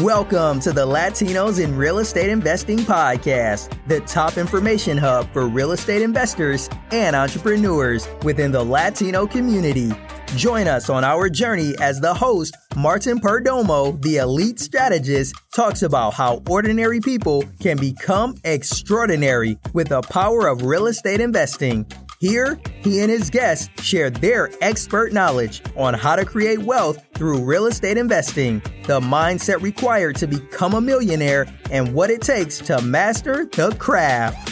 [0.00, 5.70] Welcome to the Latinos in Real Estate Investing Podcast, the top information hub for real
[5.70, 9.92] estate investors and entrepreneurs within the Latino community.
[10.34, 16.14] Join us on our journey as the host, Martin Perdomo, the elite strategist, talks about
[16.14, 21.86] how ordinary people can become extraordinary with the power of real estate investing.
[22.18, 27.42] Here, he and his guests share their expert knowledge on how to create wealth through
[27.42, 32.80] real estate investing, the mindset required to become a millionaire, and what it takes to
[32.82, 34.50] master the craft.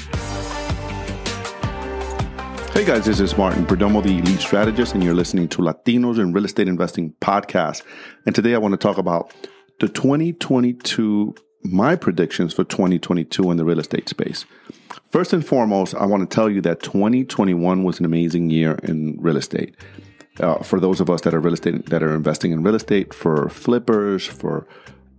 [2.72, 6.32] Hey guys, this is Martin Perdomo, the elite strategist, and you're listening to Latinos in
[6.32, 7.82] Real Estate Investing podcast.
[8.24, 9.34] And today I want to talk about
[9.78, 14.46] the 2022, my predictions for 2022 in the real estate space.
[15.12, 19.18] First and foremost, I want to tell you that 2021 was an amazing year in
[19.20, 19.76] real estate.
[20.40, 23.12] Uh, for those of us that are real estate that are investing in real estate,
[23.12, 24.66] for flippers, for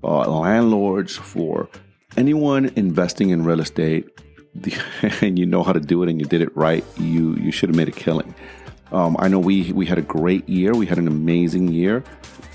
[0.04, 1.70] uh, landlords, for
[2.18, 4.10] anyone investing in real estate,
[5.22, 7.70] and you know how to do it and you did it right, you you should
[7.70, 8.34] have made a killing.
[8.92, 10.74] Um, I know we we had a great year.
[10.74, 12.04] We had an amazing year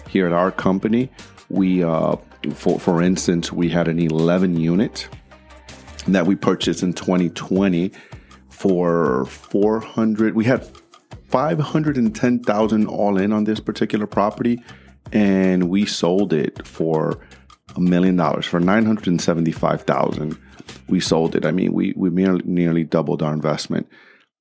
[0.08, 1.08] here at our company.
[1.50, 2.16] We, uh,
[2.52, 5.08] for for instance, we had an 11 unit
[6.14, 7.92] that we purchased in 2020
[8.48, 10.66] for 400 we had
[11.28, 14.62] 510,000 all in on this particular property
[15.12, 17.18] and we sold it for
[17.76, 20.38] a million dollars for 975,000
[20.88, 21.44] we sold it.
[21.44, 23.88] I mean we we nearly, nearly doubled our investment.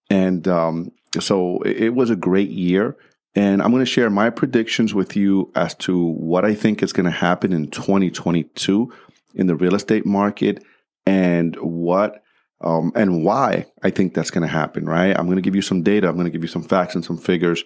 [0.10, 2.96] And um, so it was a great year
[3.36, 6.94] and i'm going to share my predictions with you as to what i think is
[6.94, 8.94] going to happen in 2022
[9.36, 10.64] in the real estate market
[11.08, 12.22] and what
[12.60, 15.18] um, and why I think that's going to happen, right?
[15.18, 16.10] I'm going to give you some data.
[16.10, 17.64] I'm going to give you some facts and some figures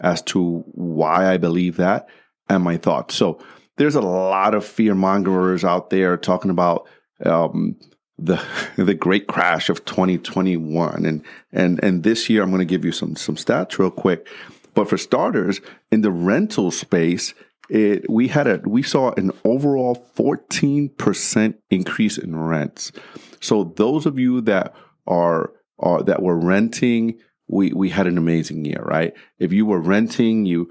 [0.00, 2.08] as to why I believe that
[2.50, 3.14] and my thoughts.
[3.14, 3.38] So
[3.76, 6.86] there's a lot of fear mongers out there talking about
[7.24, 7.76] um,
[8.18, 8.42] the
[8.76, 12.92] the great crash of 2021, and and and this year I'm going to give you
[12.92, 14.28] some some stats real quick.
[14.74, 15.60] But for starters,
[15.90, 17.32] in the rental space,
[17.72, 22.92] it, we had a we saw an overall 14% increase in rents.
[23.40, 24.74] So those of you that
[25.06, 27.18] are are that were renting,
[27.48, 29.14] we we had an amazing year, right?
[29.38, 30.70] If you were renting, you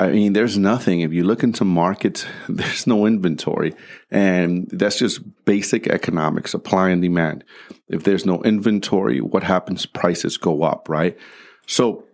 [0.00, 1.00] I mean, there's nothing.
[1.00, 3.72] If you look into markets, there's no inventory.
[4.10, 7.44] And that's just basic economics, supply and demand.
[7.88, 9.86] If there's no inventory, what happens?
[9.86, 11.16] Prices go up, right?
[11.68, 12.04] So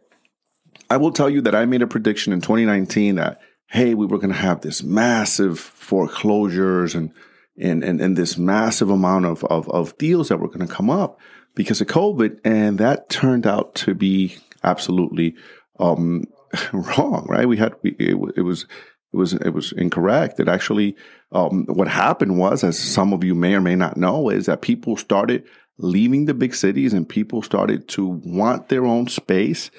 [0.91, 4.19] I will tell you that I made a prediction in 2019 that hey, we were
[4.19, 7.13] going to have this massive foreclosures and
[7.61, 10.91] and and, and this massive amount of, of, of deals that were going to come
[10.91, 11.21] up
[11.55, 15.35] because of COVID, and that turned out to be absolutely
[15.79, 16.25] um,
[16.73, 17.27] wrong.
[17.29, 17.49] Right?
[17.49, 18.67] We had we, it, it, was.
[19.11, 20.39] It was it was incorrect.
[20.39, 20.95] It actually,
[21.33, 24.61] um, what happened was, as some of you may or may not know, is that
[24.61, 25.45] people started
[25.79, 29.71] leaving the big cities and people started to want their own space,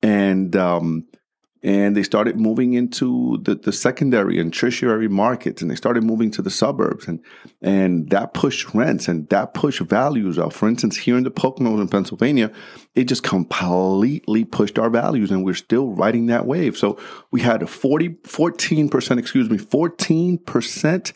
[0.00, 1.08] and um,
[1.62, 6.30] and they started moving into the, the secondary and tertiary markets and they started moving
[6.30, 7.20] to the suburbs and
[7.60, 10.52] and that pushed rents and that pushed values up.
[10.52, 12.52] For instance here in the poconos in pennsylvania
[12.94, 16.76] it just completely pushed our values and we're still riding that wave.
[16.76, 16.98] So
[17.30, 21.12] we had a 40 14% excuse me 14%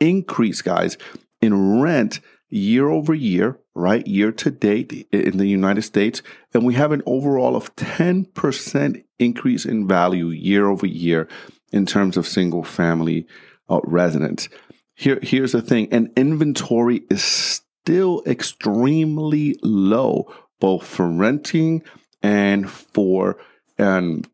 [0.00, 0.98] increase guys
[1.40, 2.20] in rent
[2.54, 6.22] year over year right year to date in the united states
[6.52, 11.28] and we have an overall of 10% increase in value year over year
[11.72, 13.26] in terms of single family
[13.68, 14.48] uh, residents.
[14.94, 21.82] Here, here's the thing an inventory is still extremely low, both for renting
[22.22, 23.38] and for
[23.76, 24.28] and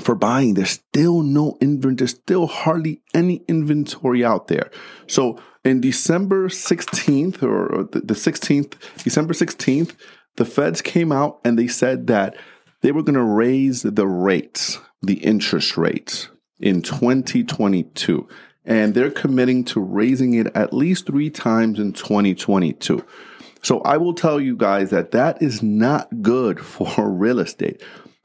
[0.00, 0.54] for buying.
[0.54, 4.70] There's still no inventory, there's still hardly any inventory out there.
[5.06, 9.94] So in December 16th or the 16th, December 16th,
[10.36, 12.36] the feds came out and they said that
[12.80, 16.28] they were going to raise the rates, the interest rates
[16.58, 18.28] in 2022.
[18.64, 23.04] And they're committing to raising it at least three times in 2022.
[23.62, 27.82] So I will tell you guys that that is not good for real estate.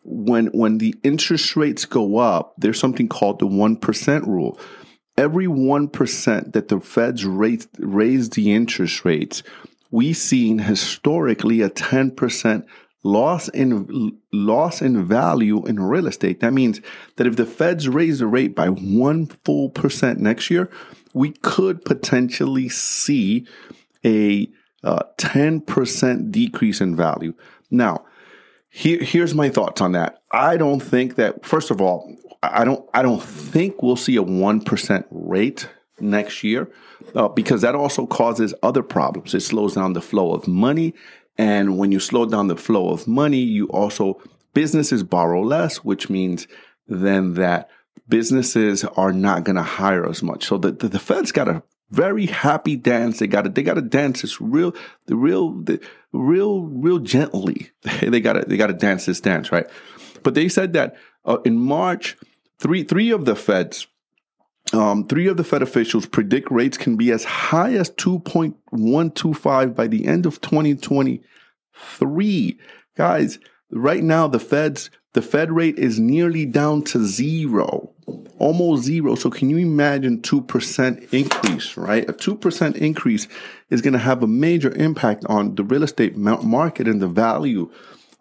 [0.09, 4.57] When, when the interest rates go up, there's something called the 1% rule.
[5.18, 9.44] Every 1% that the feds raise, raise the interest rates,
[9.92, 12.65] we've seen historically a 10%
[13.04, 16.39] loss in loss in value in real estate.
[16.39, 16.81] That means
[17.15, 20.69] that if the feds raise the rate by one full percent next year,
[21.13, 23.48] we could potentially see
[24.06, 24.50] a
[24.83, 27.33] uh, 10% decrease in value.
[27.71, 28.06] Now,
[28.77, 30.21] here, here's my thoughts on that.
[30.31, 34.24] I don't think that first of all, I don't I don't think we'll see a
[34.24, 35.68] 1% rate
[36.00, 36.69] next year
[37.15, 39.33] uh, because that also causes other problems.
[39.33, 40.94] It slows down the flow of money.
[41.39, 44.21] And when you slow down the flow of money, you also,
[44.53, 46.47] businesses borrow less, which means
[46.88, 47.71] then that
[48.07, 50.45] businesses are not going to hire as much.
[50.45, 53.19] So the, the, the Fed's got a very happy dance.
[53.19, 53.56] They got it.
[53.56, 54.75] they got to dance this real,
[55.06, 55.80] the real, the
[56.12, 57.72] real, real gently.
[58.01, 59.68] they got they got to dance this dance, right?
[60.24, 60.95] But they said that
[61.25, 62.18] uh, in March,
[62.60, 63.88] three, three of the Feds,
[64.74, 69.88] um, three of the Fed officials predict rates can be as high as 2.125 by
[69.88, 72.60] the end of 2023.
[72.95, 73.40] Guys,
[73.72, 77.90] right now the Fed's the Fed rate is nearly down to zero,
[78.38, 79.16] almost zero.
[79.16, 82.08] So can you imagine 2% increase, right?
[82.08, 83.28] A 2% increase
[83.72, 87.68] is going to have a major impact on the real estate market and the value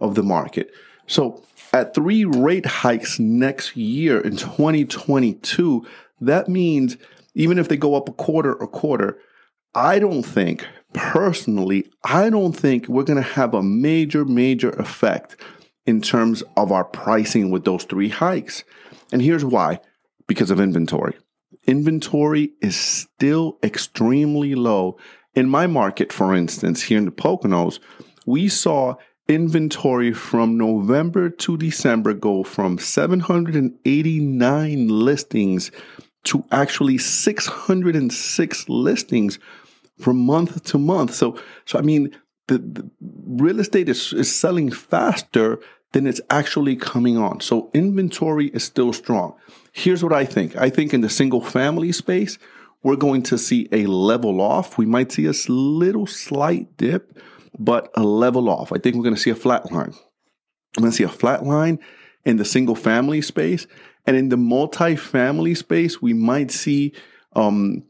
[0.01, 0.71] of the market.
[1.07, 1.45] So
[1.75, 5.87] at three rate hikes next year in 2022,
[6.23, 6.97] that means
[7.35, 9.19] even if they go up a quarter a quarter,
[9.75, 15.37] I don't think personally, I don't think we're going to have a major, major effect
[15.87, 18.65] in terms of our pricing with those three hikes.
[19.13, 19.81] And here's why
[20.27, 21.17] because of inventory.
[21.67, 24.99] Inventory is still extremely low.
[25.35, 27.79] In my market, for instance, here in the Poconos,
[28.27, 28.97] we saw
[29.29, 35.73] inventory from November to December go from 789 listings
[36.25, 39.39] to actually 606 listings
[39.99, 41.15] from month to month.
[41.15, 42.11] So, so I mean,
[42.49, 45.59] the, the real estate is, is selling faster
[45.93, 47.41] than it's actually coming on.
[47.41, 49.37] So inventory is still strong.
[49.73, 50.57] Here's what I think.
[50.57, 52.39] I think in the single family space,
[52.83, 54.79] we're going to see a level off.
[54.79, 57.19] We might see a little slight dip,
[57.59, 58.73] but a level off.
[58.73, 59.95] I think we're going to see a flat line.
[60.77, 61.79] I'm going to see a flat line
[62.25, 63.67] in the single family space.
[64.07, 66.93] And in the multi-family space, we might see
[67.35, 67.85] um,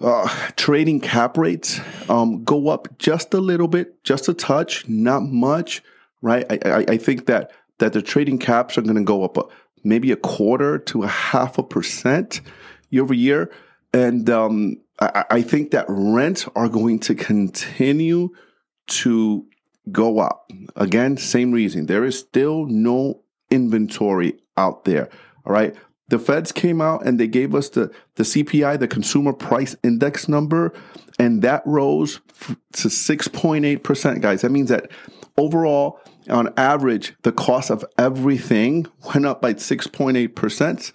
[0.00, 5.22] uh, trading cap rates um, go up just a little bit, just a touch, not
[5.22, 5.82] much,
[6.24, 6.46] right?
[6.50, 9.42] I, I, I think that that the trading caps are going to go up a,
[9.82, 12.40] maybe a quarter to a half a percent
[12.90, 13.52] year over year,
[13.92, 18.30] and um, I, I think that rents are going to continue
[18.86, 19.46] to
[19.92, 20.50] go up.
[20.76, 21.86] Again, same reason.
[21.86, 25.10] There is still no inventory out there.
[25.44, 25.74] All right.
[26.08, 30.28] The feds came out and they gave us the, the CPI, the consumer price index
[30.28, 30.72] number,
[31.18, 32.20] and that rose
[32.74, 34.42] to 6.8%, guys.
[34.42, 34.90] That means that
[35.38, 40.92] overall, on average, the cost of everything went up by 6.8%,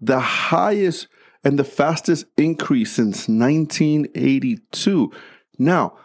[0.00, 1.08] the highest
[1.44, 5.12] and the fastest increase since 1982.
[5.58, 5.96] Now,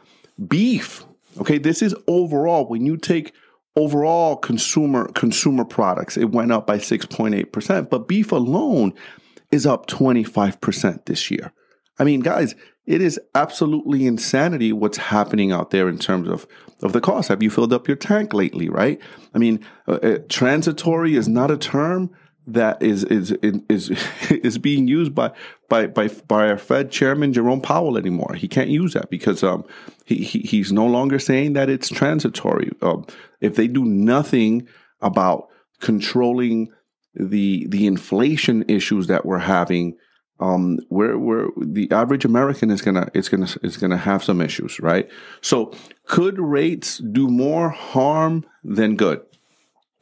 [0.48, 1.06] beef,
[1.40, 3.34] okay, this is overall when you take
[3.76, 8.92] overall consumer consumer products it went up by 6.8% but beef alone
[9.52, 11.54] is up 25% this year
[12.00, 12.56] i mean guys
[12.86, 16.48] it is absolutely insanity what's happening out there in terms of
[16.82, 19.00] of the cost have you filled up your tank lately right
[19.34, 22.10] i mean uh, uh, transitory is not a term
[22.48, 23.90] that is is is
[24.32, 25.32] is being used by
[25.70, 28.34] by by by our Fed Chairman Jerome Powell anymore.
[28.36, 29.66] He can't use that because um
[30.06, 32.72] he, he he's no longer saying that it's transitory.
[32.82, 33.06] Um,
[33.42, 34.68] if they do nothing
[35.02, 35.50] about
[35.82, 36.70] controlling
[37.14, 39.98] the the inflation issues that we're having,
[40.40, 44.80] um, where where the average American is gonna is gonna is gonna have some issues,
[44.80, 45.10] right?
[45.42, 45.74] So
[46.06, 49.22] could rates do more harm than good?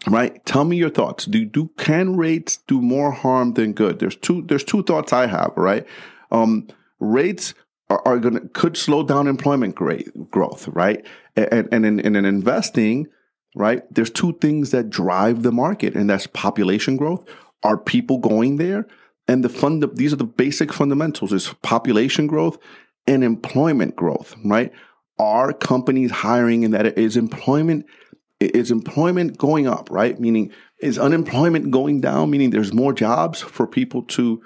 [0.08, 0.46] right?
[0.46, 1.26] Tell me your thoughts.
[1.26, 4.00] Do do can rates do more harm than good?
[4.00, 5.86] There's two there's two thoughts i have right?
[6.32, 6.68] Um,
[7.00, 7.54] rates
[7.90, 11.06] are, are gonna could slow down employment grade, growth right?
[11.36, 13.08] And and in, and in investing
[13.56, 17.28] right there's two things that drive the market and that's population growth.
[17.64, 18.86] Are people going there
[19.28, 22.58] and the fund these are the basic fundamentals is population growth
[23.08, 24.72] and employment growth right
[25.18, 27.86] are companies hiring and that is employment
[28.40, 30.20] is employment going up, right?
[30.20, 32.30] Meaning, is unemployment going down?
[32.30, 34.42] Meaning, there's more jobs for people to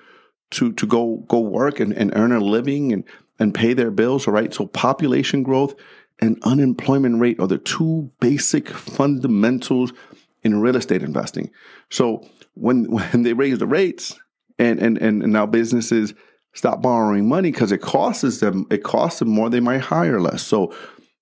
[0.52, 3.04] to to go go work and, and earn a living and
[3.40, 4.54] and pay their bills, all right?
[4.54, 5.74] So population growth
[6.20, 9.94] and unemployment rate are the two basic fundamentals
[10.44, 11.50] in real estate investing.
[11.90, 14.20] So when when they raise the rates
[14.60, 16.14] and and and, now businesses
[16.54, 20.42] stop borrowing money because it costs them it costs them more, they might hire less.
[20.42, 20.74] So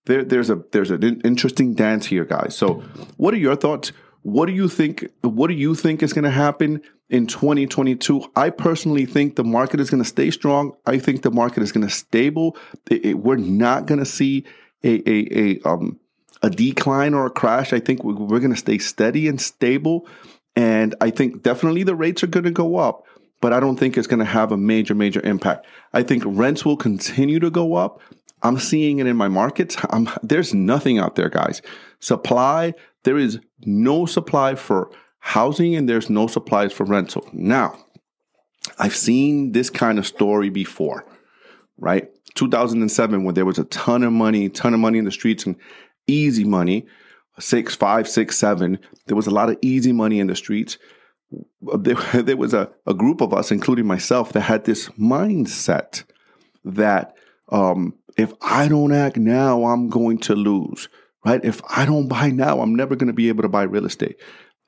[0.08, 2.56] there, there's a there's an interesting dance here, guys.
[2.56, 2.84] So,
[3.18, 3.92] what are your thoughts?
[4.24, 5.08] What do you think?
[5.22, 8.32] What do you think is going to happen in 2022?
[8.36, 10.74] I personally think the market is going to stay strong.
[10.86, 12.58] I think the market is going to stable.
[12.90, 14.46] It, it, we're not going to see
[14.84, 16.00] a a a um
[16.42, 17.74] a decline or a crash.
[17.74, 20.08] I think we're, we're going to stay steady and stable.
[20.56, 23.06] And I think definitely the rates are going to go up.
[23.42, 25.68] But I don't think it's going to have a major, major impact.
[25.94, 28.02] I think rents will continue to go up.
[28.44, 29.78] I'm seeing it in my markets.
[29.90, 31.62] I'm, there's nothing out there, guys.
[32.00, 37.28] Supply, there is no supply for housing and there's no supplies for rental.
[37.34, 37.78] Now,
[38.80, 41.06] I've seen this kind of story before,
[41.78, 42.10] right?
[42.36, 45.56] 2007, when there was a ton of money, ton of money in the streets and
[46.06, 46.86] easy money,
[47.40, 48.80] six, five, six, seven.
[49.08, 50.78] There was a lot of easy money in the streets.
[51.62, 56.04] There, there was a, a group of us, including myself, that had this mindset
[56.64, 57.16] that
[57.50, 60.90] um, if I don't act now, I'm going to lose,
[61.26, 61.44] right?
[61.44, 64.18] If I don't buy now, I'm never going to be able to buy real estate.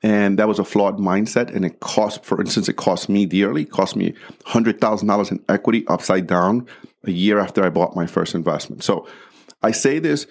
[0.02, 1.54] And that was a flawed mindset.
[1.54, 4.14] And it cost, for instance, it cost me dearly, it cost me
[4.46, 6.66] $100,000 in equity upside down
[7.04, 8.82] a year after I bought my first investment.
[8.82, 9.06] So
[9.62, 10.26] I say this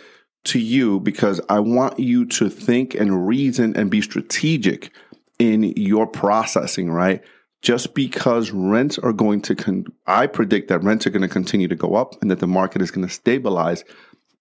[0.45, 4.91] to you because I want you to think and reason and be strategic
[5.39, 7.23] in your processing, right?
[7.61, 11.67] Just because rents are going to, con- I predict that rents are going to continue
[11.67, 13.83] to go up and that the market is going to stabilize,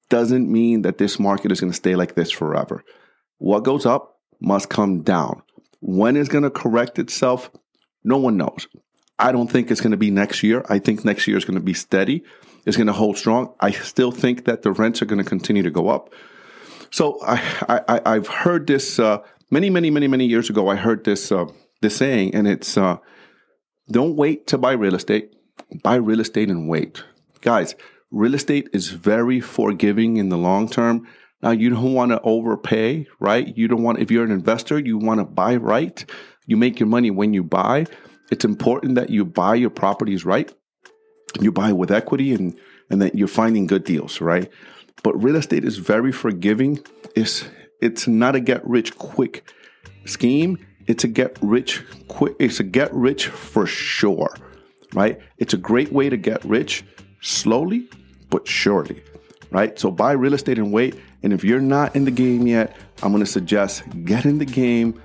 [0.09, 2.85] doesn't mean that this market is going to stay like this forever.
[3.39, 5.43] What goes up must come down.
[5.81, 7.51] When it's going to correct itself,
[8.05, 8.67] no one knows.
[9.19, 10.65] I don't think it's going to be next year.
[10.69, 12.25] I think next year is going to be steady
[12.65, 13.55] It's going to hold strong.
[13.61, 16.13] I still think that the rents are going to continue to go up.
[16.91, 17.41] So I,
[18.07, 19.19] I have heard this uh,
[19.51, 20.69] many many many many years ago.
[20.69, 21.47] I heard this uh,
[21.81, 22.99] this saying, and it's uh,
[23.91, 25.35] don't wait to buy real estate.
[25.83, 27.03] Buy real estate and wait,
[27.41, 27.75] guys.
[28.11, 31.07] Real estate is very forgiving in the long term.
[31.43, 33.57] Now you don't want to overpay, right?
[33.57, 36.05] You don't want if you're an investor, you want to buy right.
[36.47, 37.87] You make your money when you buy.
[38.31, 40.53] It's important that you buy your properties right
[41.41, 42.59] you buy with equity and
[42.91, 44.51] and then you're finding good deals, right?
[45.03, 46.83] But real estate is very forgiving.
[47.15, 47.45] It's
[47.81, 49.51] it's not a get rich quick
[50.05, 50.59] scheme.
[50.87, 52.35] It's a get rich quick.
[52.39, 54.35] It's a get rich for sure,
[54.95, 55.19] right?
[55.39, 56.85] It's a great way to get rich
[57.21, 57.89] slowly
[58.31, 59.03] but surely,
[59.51, 59.79] right?
[59.79, 60.99] So buy real estate and wait.
[61.23, 64.45] And if you're not in the game yet, I'm going to suggest get in the
[64.45, 65.01] game.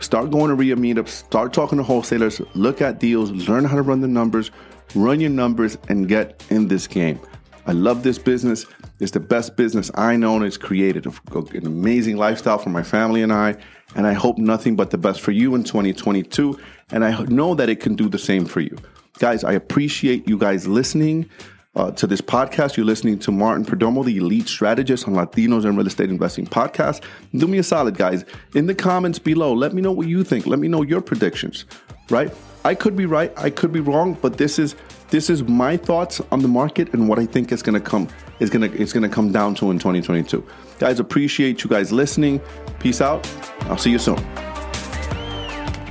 [0.00, 1.08] Start going to REIA meetups.
[1.08, 2.40] Start talking to wholesalers.
[2.54, 3.30] Look at deals.
[3.30, 4.50] Learn how to run the numbers
[4.94, 7.20] run your numbers, and get in this game.
[7.66, 8.66] I love this business.
[8.98, 13.22] It's the best business I know and it's created an amazing lifestyle for my family
[13.22, 13.56] and I.
[13.96, 16.58] And I hope nothing but the best for you in 2022.
[16.92, 18.76] And I know that it can do the same for you.
[19.18, 21.28] Guys, I appreciate you guys listening
[21.76, 22.76] uh, to this podcast.
[22.76, 27.02] You're listening to Martin Perdomo, the elite strategist on Latinos and Real Estate Investing podcast.
[27.34, 28.24] Do me a solid, guys.
[28.54, 30.46] In the comments below, let me know what you think.
[30.46, 31.64] Let me know your predictions,
[32.08, 32.32] right?
[32.64, 34.76] I could be right, I could be wrong, but this is
[35.08, 38.06] this is my thoughts on the market and what I think is to come
[38.38, 40.46] is to it's to come down to in 2022.
[40.78, 42.40] Guys, appreciate you guys listening.
[42.78, 43.28] Peace out.
[43.62, 44.18] I'll see you soon.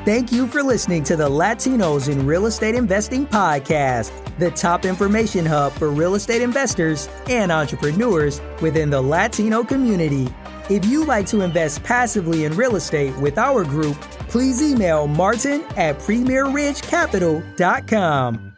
[0.06, 5.46] Thank you for listening to the Latinos in Real Estate Investing podcast, the top information
[5.46, 10.30] hub for real estate investors and entrepreneurs within the Latino community.
[10.70, 15.64] If you'd like to invest passively in real estate with our group, please email martin
[15.76, 18.49] at premierridgecapital.com.